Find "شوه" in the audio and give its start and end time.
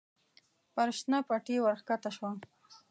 2.15-2.29